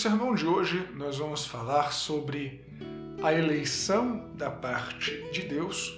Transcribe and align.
sermão 0.00 0.34
de 0.34 0.46
hoje, 0.46 0.88
nós 0.94 1.18
vamos 1.18 1.44
falar 1.44 1.92
sobre 1.92 2.64
a 3.22 3.34
eleição 3.34 4.30
da 4.32 4.50
parte 4.50 5.30
de 5.30 5.42
Deus 5.42 5.94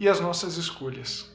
e 0.00 0.08
as 0.08 0.18
nossas 0.18 0.56
escolhas. 0.56 1.30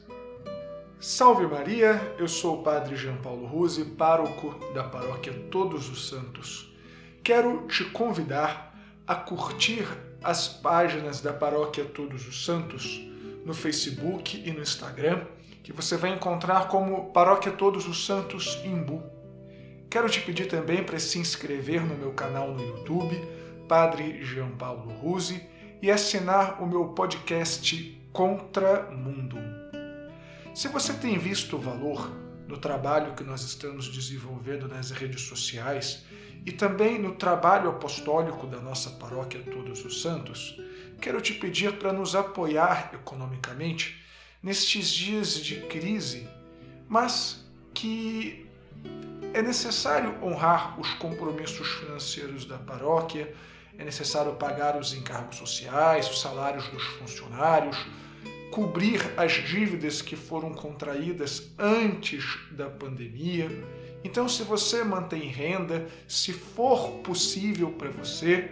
Salve 1.00 1.46
Maria, 1.46 2.14
eu 2.18 2.28
sou 2.28 2.60
o 2.60 2.62
Padre 2.62 2.94
Jean 2.94 3.16
Paulo 3.16 3.46
Ruse, 3.46 3.86
pároco 3.86 4.54
da 4.74 4.84
paróquia 4.84 5.32
Todos 5.50 5.88
os 5.88 6.06
Santos. 6.10 6.70
Quero 7.22 7.66
te 7.68 7.86
convidar 7.86 8.78
a 9.06 9.14
curtir 9.14 9.88
as 10.22 10.46
páginas 10.46 11.22
da 11.22 11.32
paróquia 11.32 11.86
Todos 11.86 12.28
os 12.28 12.44
Santos 12.44 13.00
no 13.46 13.54
Facebook 13.54 14.42
e 14.46 14.52
no 14.52 14.60
Instagram, 14.60 15.24
que 15.62 15.72
você 15.72 15.96
vai 15.96 16.12
encontrar 16.12 16.68
como 16.68 17.10
Paróquia 17.12 17.52
Todos 17.52 17.88
os 17.88 18.04
Santos 18.04 18.60
Imbu. 18.62 19.13
Quero 19.94 20.10
te 20.10 20.20
pedir 20.20 20.48
também 20.48 20.82
para 20.82 20.98
se 20.98 21.20
inscrever 21.20 21.80
no 21.80 21.94
meu 21.94 22.10
canal 22.14 22.52
no 22.52 22.60
YouTube, 22.60 23.16
Padre 23.68 24.24
Jean 24.24 24.50
Paulo 24.50 24.92
Ruse, 24.92 25.40
e 25.80 25.88
assinar 25.88 26.60
o 26.60 26.66
meu 26.66 26.88
podcast 26.88 28.04
Contra 28.12 28.90
Mundo. 28.90 29.36
Se 30.52 30.66
você 30.66 30.92
tem 30.94 31.16
visto 31.16 31.54
o 31.54 31.60
valor 31.60 32.10
no 32.48 32.56
trabalho 32.56 33.14
que 33.14 33.22
nós 33.22 33.42
estamos 33.42 33.88
desenvolvendo 33.88 34.66
nas 34.66 34.90
redes 34.90 35.22
sociais 35.22 36.04
e 36.44 36.50
também 36.50 36.98
no 36.98 37.14
trabalho 37.14 37.70
apostólico 37.70 38.48
da 38.48 38.58
nossa 38.58 38.90
paróquia 38.90 39.44
Todos 39.44 39.84
os 39.84 40.02
Santos, 40.02 40.60
quero 41.00 41.20
te 41.20 41.34
pedir 41.34 41.78
para 41.78 41.92
nos 41.92 42.16
apoiar 42.16 42.90
economicamente 42.92 44.04
nestes 44.42 44.88
dias 44.88 45.36
de 45.36 45.60
crise, 45.68 46.28
mas 46.88 47.48
que 47.72 48.44
é 49.34 49.42
necessário 49.42 50.14
honrar 50.22 50.80
os 50.80 50.94
compromissos 50.94 51.66
financeiros 51.66 52.46
da 52.46 52.56
paróquia, 52.56 53.34
é 53.76 53.84
necessário 53.84 54.34
pagar 54.34 54.76
os 54.78 54.94
encargos 54.94 55.36
sociais, 55.36 56.08
os 56.08 56.20
salários 56.20 56.68
dos 56.68 56.84
funcionários, 56.84 57.76
cobrir 58.52 59.00
as 59.16 59.32
dívidas 59.32 60.00
que 60.00 60.14
foram 60.14 60.54
contraídas 60.54 61.50
antes 61.58 62.38
da 62.52 62.70
pandemia. 62.70 63.50
Então, 64.04 64.28
se 64.28 64.44
você 64.44 64.84
mantém 64.84 65.22
renda, 65.22 65.88
se 66.06 66.32
for 66.32 67.00
possível 67.02 67.72
para 67.72 67.90
você, 67.90 68.48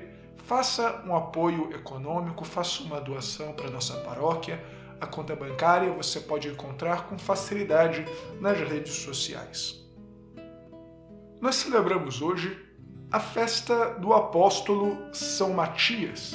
faça 0.47 1.05
um 1.07 1.15
apoio 1.15 1.73
econômico, 1.73 2.45
faça 2.45 2.83
uma 2.83 3.01
doação 3.01 3.53
para 3.53 3.71
nossa 3.71 3.95
paróquia. 3.99 4.61
A 5.01 5.07
conta 5.07 5.37
bancária 5.37 5.93
você 5.93 6.19
pode 6.19 6.49
encontrar 6.49 7.07
com 7.07 7.17
facilidade 7.17 8.05
nas 8.41 8.59
redes 8.59 8.95
sociais. 8.95 9.82
Nós 11.43 11.57
celebramos 11.57 12.23
hoje 12.23 12.57
a 13.11 13.19
festa 13.19 13.95
do 13.95 14.13
apóstolo 14.13 15.13
São 15.13 15.53
Matias, 15.53 16.35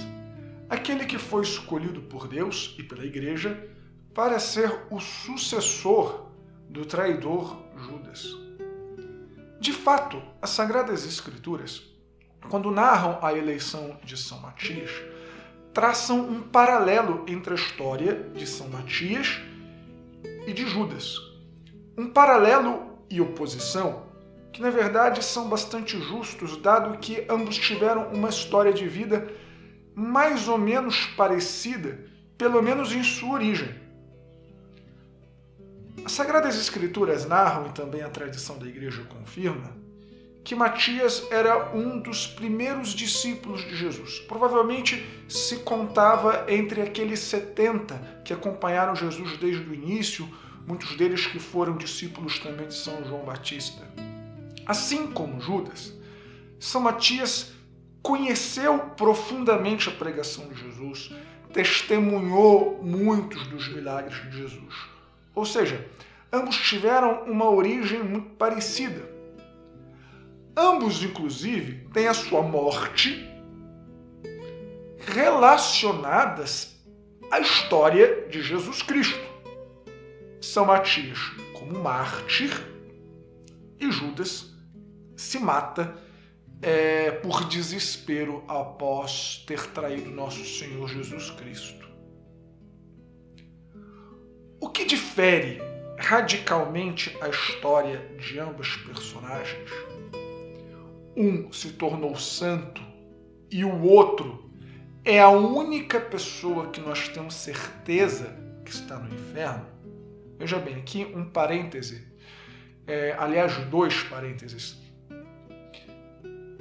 aquele 0.69 1.05
que 1.05 1.17
foi 1.17 1.43
escolhido 1.43 2.01
por 2.01 2.27
Deus 2.27 2.75
e 2.77 2.83
pela 2.83 3.05
Igreja 3.05 3.69
para 4.13 4.37
ser 4.37 4.69
o 4.91 4.99
sucessor 4.99 6.27
do 6.69 6.85
traidor 6.85 7.57
Judas. 7.77 8.35
De 9.61 9.71
fato, 9.71 10.21
as 10.41 10.49
Sagradas 10.49 11.05
Escrituras, 11.05 11.83
quando 12.49 12.69
narram 12.69 13.17
a 13.21 13.33
eleição 13.33 13.97
de 14.03 14.17
São 14.17 14.41
Matias, 14.41 14.91
traçam 15.73 16.19
um 16.19 16.41
paralelo 16.41 17.23
entre 17.29 17.53
a 17.53 17.55
história 17.55 18.29
de 18.35 18.45
São 18.45 18.67
Matias 18.67 19.39
e 20.45 20.51
de 20.51 20.67
Judas. 20.67 21.15
Um 21.97 22.09
paralelo 22.09 22.99
e 23.09 23.21
oposição 23.21 24.05
que 24.57 24.61
na 24.63 24.71
verdade 24.71 25.23
são 25.23 25.47
bastante 25.47 26.01
justos, 26.01 26.57
dado 26.57 26.97
que 26.97 27.23
ambos 27.29 27.55
tiveram 27.57 28.07
uma 28.07 28.29
história 28.29 28.73
de 28.73 28.87
vida 28.87 29.31
mais 29.93 30.47
ou 30.47 30.57
menos 30.57 31.05
parecida, 31.15 32.03
pelo 32.39 32.59
menos 32.63 32.91
em 32.91 33.03
sua 33.03 33.33
origem. 33.33 33.69
As 36.03 36.11
Sagradas 36.11 36.57
Escrituras 36.59 37.27
narram, 37.27 37.67
e 37.67 37.71
também 37.71 38.01
a 38.01 38.09
tradição 38.09 38.57
da 38.57 38.65
Igreja 38.65 39.03
confirma, 39.03 39.77
que 40.43 40.55
Matias 40.55 41.27
era 41.29 41.75
um 41.75 41.99
dos 41.99 42.25
primeiros 42.25 42.95
discípulos 42.95 43.61
de 43.61 43.75
Jesus. 43.75 44.21
Provavelmente 44.21 45.07
se 45.29 45.57
contava 45.57 46.45
entre 46.47 46.81
aqueles 46.81 47.19
70 47.19 48.21
que 48.25 48.33
acompanharam 48.33 48.95
Jesus 48.95 49.37
desde 49.37 49.69
o 49.69 49.73
início, 49.75 50.27
muitos 50.65 50.97
deles 50.97 51.27
que 51.27 51.37
foram 51.37 51.77
discípulos 51.77 52.39
também 52.39 52.67
de 52.67 52.73
São 52.73 53.05
João 53.05 53.23
Batista. 53.23 54.06
Assim 54.67 55.07
como 55.07 55.39
Judas, 55.39 55.97
São 56.59 56.81
Matias 56.81 57.53
conheceu 58.01 58.79
profundamente 58.97 59.87
a 59.87 59.93
pregação 59.93 60.49
de 60.49 60.61
Jesus, 60.61 61.13
testemunhou 61.53 62.83
muitos 62.83 63.47
dos 63.47 63.67
milagres 63.73 64.21
de 64.29 64.37
Jesus. 64.37 64.75
Ou 65.33 65.45
seja, 65.45 65.87
ambos 66.33 66.57
tiveram 66.57 67.23
uma 67.23 67.49
origem 67.49 68.03
muito 68.03 68.31
parecida. 68.31 69.09
Ambos, 70.55 71.01
inclusive, 71.01 71.87
têm 71.93 72.07
a 72.07 72.13
sua 72.13 72.41
morte 72.41 73.25
relacionadas 74.99 76.75
à 77.31 77.39
história 77.39 78.27
de 78.29 78.41
Jesus 78.41 78.81
Cristo. 78.81 79.19
São 80.41 80.65
Matias 80.65 81.19
como 81.53 81.79
mártir 81.79 82.51
e 83.79 83.89
Judas 83.91 84.56
se 85.17 85.39
mata 85.39 85.97
é, 86.61 87.11
por 87.11 87.45
desespero 87.45 88.43
após 88.47 89.43
ter 89.47 89.71
traído 89.71 90.11
nosso 90.11 90.45
Senhor 90.45 90.87
Jesus 90.87 91.31
Cristo. 91.31 91.87
O 94.59 94.69
que 94.69 94.85
difere 94.85 95.59
radicalmente 95.97 97.15
a 97.19 97.29
história 97.29 97.99
de 98.17 98.39
ambos 98.39 98.77
personagens? 98.77 99.69
Um 101.15 101.51
se 101.51 101.73
tornou 101.73 102.15
santo 102.15 102.81
e 103.49 103.65
o 103.65 103.81
outro 103.83 104.51
é 105.03 105.19
a 105.19 105.29
única 105.29 105.99
pessoa 105.99 106.69
que 106.69 106.79
nós 106.79 107.09
temos 107.09 107.33
certeza 107.33 108.35
que 108.63 108.71
está 108.71 108.99
no 108.99 109.13
inferno. 109.13 109.65
Veja 110.37 110.59
bem, 110.59 110.75
aqui 110.75 111.05
um 111.05 111.25
parêntese, 111.25 112.05
é, 112.85 113.15
aliás, 113.17 113.57
dois 113.65 114.03
parênteses 114.03 114.86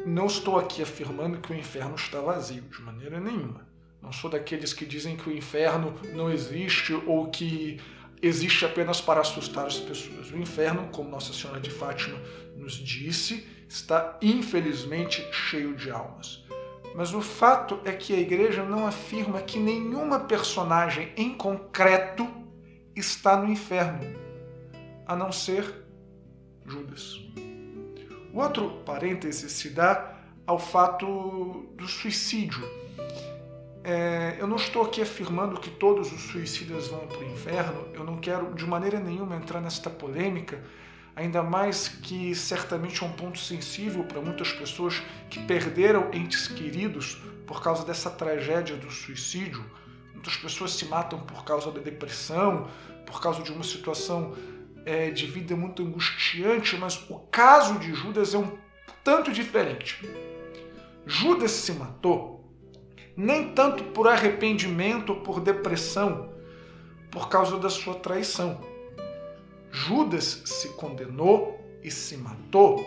não 0.06 0.27
estou 0.27 0.56
aqui 0.56 0.83
afirmando 0.83 1.41
que 1.41 1.53
o 1.53 1.56
inferno 1.56 1.97
está 1.97 2.21
vazio, 2.21 2.62
de 2.62 2.81
maneira 2.81 3.19
nenhuma. 3.19 3.67
Não 4.00 4.12
sou 4.12 4.31
daqueles 4.31 4.72
que 4.72 4.87
dizem 4.87 5.17
que 5.17 5.28
o 5.28 5.37
inferno 5.37 5.94
não 6.15 6.31
existe 6.31 6.94
ou 7.06 7.28
que 7.28 7.81
existe 8.22 8.65
apenas 8.65 9.00
para 9.00 9.21
assustar 9.21 9.67
as 9.67 9.81
pessoas. 9.81 10.31
O 10.31 10.39
inferno, 10.39 10.89
como 10.93 11.11
Nossa 11.11 11.33
Senhora 11.33 11.59
de 11.59 11.71
Fátima 11.71 12.17
nos 12.55 12.75
disse, 12.75 13.44
está 13.69 14.17
infelizmente 14.22 15.27
cheio 15.33 15.75
de 15.75 15.91
almas. 15.91 16.44
Mas 16.94 17.12
o 17.12 17.21
fato 17.21 17.81
é 17.84 17.93
que 17.93 18.15
a 18.15 18.21
igreja 18.21 18.62
não 18.62 18.87
afirma 18.87 19.43
que 19.43 19.59
nenhuma 19.59 20.21
personagem 20.21 21.12
em 21.17 21.34
concreto 21.34 22.27
está 22.94 23.37
no 23.37 23.50
inferno, 23.50 24.00
a 25.05 25.17
não 25.17 25.33
ser 25.33 25.84
Judas. 26.65 27.21
Outro 28.36 28.82
parêntese 28.84 29.48
se 29.48 29.70
dá 29.70 30.14
ao 30.47 30.58
fato 30.58 31.70
do 31.74 31.88
suicídio. 31.88 32.62
É, 33.82 34.36
eu 34.38 34.47
não 34.47 34.56
estou 34.56 34.82
aqui 34.82 35.00
afirmando 35.00 35.58
que 35.58 35.70
todos 35.70 36.12
os 36.12 36.20
suicidas 36.24 36.88
vão 36.88 37.06
para 37.06 37.20
o 37.20 37.32
inferno, 37.32 37.88
eu 37.94 38.04
não 38.04 38.19
quero 38.19 38.52
de 38.54 38.66
maneira 38.66 39.00
nenhuma 39.00 39.36
entrar 39.36 39.62
nesta 39.62 39.88
polêmica, 39.88 40.62
ainda 41.14 41.43
mais 41.43 41.88
que 41.88 42.34
certamente 42.34 43.02
é 43.02 43.06
um 43.06 43.12
ponto 43.12 43.38
sensível 43.38 44.05
para 44.05 44.20
muitas 44.20 44.52
pessoas 44.52 45.02
que 45.31 45.43
perderam 45.46 46.11
entes 46.12 46.46
queridos 46.46 47.14
por 47.46 47.62
causa 47.62 47.87
dessa 47.87 48.11
tragédia 48.11 48.76
do 48.76 48.90
suicídio. 48.90 49.64
Muitas 50.12 50.37
pessoas 50.37 50.72
se 50.72 50.84
matam 50.84 51.20
por 51.20 51.43
causa 51.43 51.70
da 51.70 51.81
depressão, 51.81 52.69
por 53.06 53.19
causa 53.19 53.43
de 53.43 53.50
uma 53.50 53.64
situação 53.64 54.34
é, 54.87 55.11
de 55.11 55.27
vida 55.27 55.56
muito 55.56 55.83
angustiante, 55.83 56.77
mas 56.77 57.11
o 57.11 57.19
caso 57.19 57.81
de 57.81 57.93
Judas 57.93 58.33
é 58.33 58.38
um 58.38 58.56
tanto 59.03 59.33
diferente. 59.33 60.09
Judas 61.05 61.50
se 61.50 61.73
matou 61.73 62.37
nem 63.17 63.53
tanto 63.53 63.83
por 63.85 64.06
arrependimento 64.06 65.11
ou 65.11 65.21
por 65.21 65.41
depressão, 65.41 66.31
por 67.11 67.29
causa 67.29 67.59
da 67.59 67.71
sua 67.71 67.94
traição. 67.94 68.61
Judas 69.71 70.43
se 70.44 70.69
condenou 70.75 71.59
e 71.83 71.91
se 71.91 72.17
matou 72.17 72.85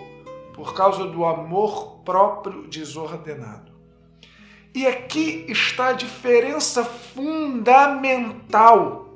por 0.53 0.73
causa 0.73 1.05
do 1.05 1.25
amor 1.25 1.99
próprio 2.05 2.67
desordenado. 2.67 3.73
E 4.73 4.85
aqui 4.85 5.45
está 5.49 5.87
a 5.87 5.93
diferença 5.93 6.85
fundamental 6.85 9.08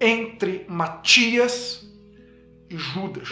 entre 0.00 0.66
Matias 0.68 1.86
e 2.68 2.76
Judas. 2.76 3.28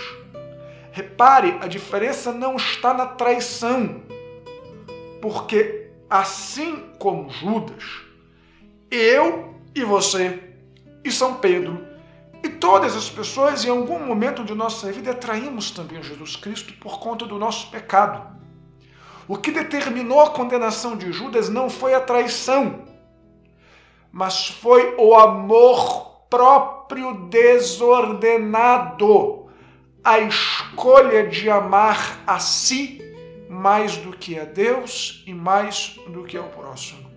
Repare, 0.93 1.59
a 1.61 1.67
diferença 1.67 2.33
não 2.33 2.57
está 2.57 2.93
na 2.93 3.07
traição, 3.07 4.03
porque 5.21 5.91
assim 6.09 6.91
como 6.99 7.31
Judas, 7.31 7.83
eu 8.91 9.55
e 9.75 9.83
você 9.85 10.39
e 11.03 11.11
São 11.11 11.37
Pedro 11.37 11.93
e 12.43 12.49
todas 12.49 12.97
as 12.97 13.09
pessoas 13.09 13.65
em 13.65 13.71
algum 13.71 14.05
momento 14.05 14.45
de 14.45 14.55
nossa 14.55 14.91
vida 14.93 15.15
traímos 15.15 15.71
também 15.71 16.03
Jesus 16.03 16.37
Cristo 16.37 16.75
por 16.75 16.99
conta 16.99 17.25
do 17.25 17.39
nosso 17.39 17.71
pecado. 17.71 18.37
O 19.29 19.37
que 19.39 19.51
determinou 19.51 20.21
a 20.21 20.31
condenação 20.31 20.97
de 20.97 21.13
Judas 21.13 21.49
não 21.49 21.71
foi 21.71 21.95
a 21.95 22.01
traição, 22.01 22.83
mas 24.11 24.49
foi 24.49 24.95
o 24.99 25.15
amor 25.15 26.12
próprio 26.33 27.29
desordenado, 27.29 29.47
a 30.03 30.19
escolha 30.21 31.29
de 31.29 31.51
amar 31.51 32.23
a 32.27 32.39
si 32.39 33.03
mais 33.51 33.99
do 33.99 34.17
que 34.17 34.39
a 34.39 34.47
Deus 34.47 35.23
e 35.27 35.35
mais 35.35 36.01
do 36.09 36.25
que 36.25 36.39
ao 36.39 36.49
próximo. 36.49 37.11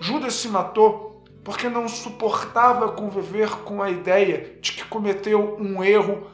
Judas 0.00 0.34
se 0.34 0.46
matou 0.46 1.24
porque 1.42 1.68
não 1.68 1.88
suportava 1.88 2.92
conviver 2.92 3.50
com 3.64 3.82
a 3.82 3.90
ideia 3.90 4.56
de 4.60 4.70
que 4.70 4.84
cometeu 4.84 5.56
um 5.58 5.82
erro 5.82 6.30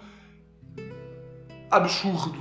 absurdo. 1.70 2.38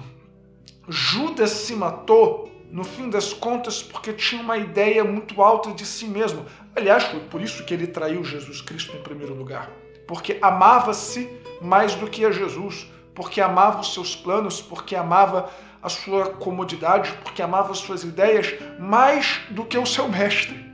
Judas 0.89 1.51
se 1.51 1.73
matou, 1.73 2.50
no 2.71 2.85
fim 2.85 3.09
das 3.09 3.33
contas, 3.33 3.83
porque 3.83 4.13
tinha 4.13 4.41
uma 4.41 4.57
ideia 4.57 5.03
muito 5.03 5.41
alta 5.41 5.73
de 5.73 5.85
si 5.85 6.05
mesmo. 6.05 6.45
Aliás, 6.73 7.03
foi 7.03 7.19
por 7.19 7.41
isso 7.41 7.65
que 7.65 7.73
ele 7.73 7.85
traiu 7.85 8.23
Jesus 8.23 8.61
Cristo 8.61 8.95
em 8.95 9.03
primeiro 9.03 9.35
lugar. 9.35 9.69
Porque 10.07 10.37
amava-se 10.41 11.29
mais 11.61 11.95
do 11.95 12.09
que 12.09 12.25
a 12.25 12.31
Jesus, 12.31 12.89
porque 13.13 13.41
amava 13.41 13.81
os 13.81 13.93
seus 13.93 14.15
planos, 14.15 14.61
porque 14.61 14.95
amava 14.95 15.51
a 15.83 15.89
sua 15.89 16.29
comodidade, 16.29 17.11
porque 17.23 17.41
amava 17.41 17.71
as 17.71 17.79
suas 17.79 18.03
ideias 18.03 18.55
mais 18.79 19.41
do 19.49 19.65
que 19.65 19.77
o 19.77 19.85
seu 19.85 20.07
mestre. 20.07 20.71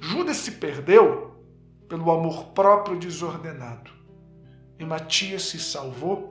Judas 0.00 0.36
se 0.36 0.52
perdeu 0.52 1.32
pelo 1.88 2.10
amor 2.10 2.46
próprio 2.48 2.98
desordenado. 2.98 3.90
E 4.78 4.84
Matias 4.84 5.44
se 5.44 5.58
salvou 5.58 6.28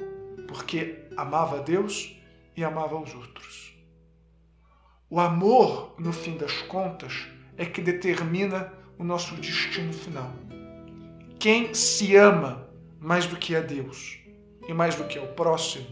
porque 0.48 1.07
amava 1.18 1.60
Deus 1.60 2.16
e 2.56 2.63
amava 2.63 2.98
os 2.98 3.13
outros. 3.13 3.76
O 5.09 5.21
amor, 5.21 5.95
no 5.98 6.12
fim 6.12 6.36
das 6.36 6.51
contas, 6.63 7.27
é 7.56 7.65
que 7.65 7.81
determina 7.81 8.74
o 9.00 9.06
nosso 9.06 9.36
destino 9.36 9.94
final. 9.94 10.33
Quem 11.39 11.74
se 11.74 12.13
ama 12.18 12.68
mais 13.00 13.25
do 13.25 13.38
que 13.38 13.56
a 13.56 13.62
Deus 13.62 14.18
e 14.68 14.74
mais 14.74 14.95
do 14.95 15.06
que 15.06 15.18
ao 15.18 15.27
próximo 15.27 15.88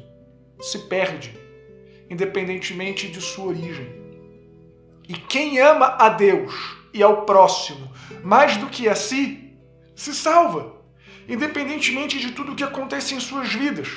se 0.59 0.79
perde, 0.79 1.33
independentemente 2.09 3.07
de 3.07 3.21
sua 3.21 3.45
origem. 3.45 3.87
E 5.07 5.13
quem 5.13 5.59
ama 5.59 5.95
a 5.97 6.09
Deus 6.09 6.53
e 6.93 7.01
ao 7.01 7.21
próximo 7.21 7.89
mais 8.21 8.57
do 8.57 8.67
que 8.67 8.89
a 8.89 8.95
si, 8.95 9.53
se 9.95 10.13
salva, 10.13 10.75
independentemente 11.25 12.19
de 12.19 12.33
tudo 12.33 12.51
o 12.51 12.55
que 12.55 12.65
acontece 12.65 13.15
em 13.15 13.21
suas 13.21 13.53
vidas. 13.53 13.87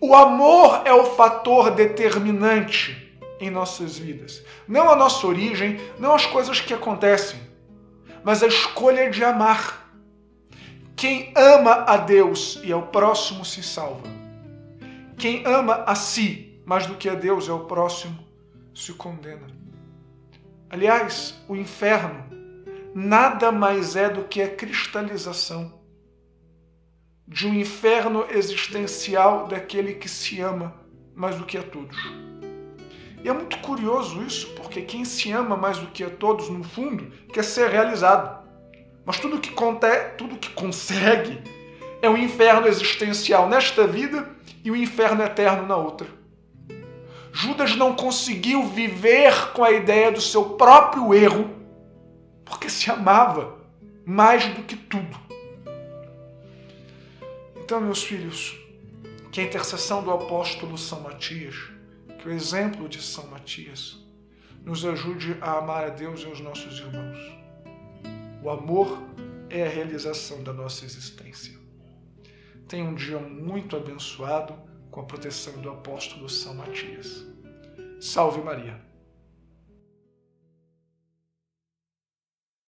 O 0.00 0.14
amor 0.14 0.82
é 0.84 0.92
o 0.92 1.16
fator 1.16 1.72
determinante 1.72 3.03
em 3.40 3.50
nossas 3.50 3.98
vidas. 3.98 4.44
Não 4.66 4.88
a 4.88 4.96
nossa 4.96 5.26
origem, 5.26 5.80
não 5.98 6.14
as 6.14 6.26
coisas 6.26 6.60
que 6.60 6.74
acontecem, 6.74 7.40
mas 8.22 8.42
a 8.42 8.46
escolha 8.46 9.10
de 9.10 9.24
amar. 9.24 9.90
Quem 10.96 11.32
ama 11.36 11.84
a 11.86 11.96
Deus 11.96 12.60
e 12.62 12.72
ao 12.72 12.86
próximo 12.88 13.44
se 13.44 13.62
salva. 13.62 14.08
Quem 15.18 15.44
ama 15.46 15.84
a 15.86 15.94
si 15.94 16.60
mais 16.64 16.86
do 16.86 16.96
que 16.96 17.08
a 17.08 17.14
Deus 17.14 17.46
e 17.46 17.50
ao 17.50 17.66
próximo 17.66 18.18
se 18.74 18.92
condena. 18.92 19.46
Aliás, 20.70 21.34
o 21.48 21.54
inferno 21.54 22.24
nada 22.94 23.50
mais 23.50 23.96
é 23.96 24.08
do 24.08 24.24
que 24.24 24.40
a 24.40 24.48
cristalização 24.48 25.80
de 27.26 27.46
um 27.46 27.54
inferno 27.54 28.26
existencial 28.30 29.46
daquele 29.46 29.94
que 29.94 30.08
se 30.08 30.40
ama 30.40 30.74
mais 31.14 31.36
do 31.36 31.44
que 31.44 31.56
a 31.56 31.62
todos. 31.62 31.96
E 33.24 33.28
é 33.28 33.32
muito 33.32 33.56
curioso 33.60 34.22
isso, 34.22 34.48
porque 34.50 34.82
quem 34.82 35.02
se 35.02 35.32
ama 35.32 35.56
mais 35.56 35.78
do 35.78 35.86
que 35.86 36.04
a 36.04 36.10
todos, 36.10 36.50
no 36.50 36.62
fundo, 36.62 37.10
quer 37.32 37.42
ser 37.42 37.70
realizado. 37.70 38.44
Mas 39.02 39.18
tudo 39.18 39.40
que, 39.40 39.50
conte, 39.50 39.88
tudo 40.18 40.36
que 40.36 40.50
consegue 40.50 41.40
é 42.02 42.08
um 42.08 42.18
inferno 42.18 42.66
existencial 42.66 43.48
nesta 43.48 43.86
vida 43.86 44.28
e 44.62 44.70
o 44.70 44.74
um 44.74 44.76
inferno 44.76 45.22
eterno 45.22 45.66
na 45.66 45.74
outra. 45.74 46.06
Judas 47.32 47.74
não 47.74 47.96
conseguiu 47.96 48.64
viver 48.64 49.52
com 49.54 49.64
a 49.64 49.72
ideia 49.72 50.12
do 50.12 50.20
seu 50.20 50.50
próprio 50.50 51.14
erro, 51.14 51.50
porque 52.44 52.68
se 52.68 52.90
amava 52.90 53.56
mais 54.04 54.44
do 54.48 54.62
que 54.64 54.76
tudo. 54.76 55.18
Então, 57.56 57.80
meus 57.80 58.04
filhos, 58.04 58.54
que 59.32 59.40
a 59.40 59.44
intercessão 59.44 60.02
do 60.02 60.10
apóstolo 60.10 60.76
São 60.76 61.00
Matias, 61.00 61.73
que 62.24 62.30
o 62.30 62.32
exemplo 62.32 62.88
de 62.88 63.02
São 63.02 63.26
Matias, 63.26 63.98
nos 64.64 64.82
ajude 64.86 65.36
a 65.42 65.58
amar 65.58 65.84
a 65.84 65.88
Deus 65.90 66.20
e 66.20 66.26
os 66.26 66.40
nossos 66.40 66.78
irmãos. 66.78 67.18
O 68.42 68.48
amor 68.48 68.98
é 69.50 69.66
a 69.66 69.68
realização 69.68 70.42
da 70.42 70.50
nossa 70.50 70.86
existência. 70.86 71.52
Tenha 72.66 72.86
um 72.86 72.94
dia 72.94 73.18
muito 73.18 73.76
abençoado 73.76 74.58
com 74.90 75.02
a 75.02 75.04
proteção 75.04 75.60
do 75.60 75.68
apóstolo 75.68 76.26
São 76.30 76.54
Matias. 76.54 77.26
Salve 78.00 78.40
Maria! 78.40 78.80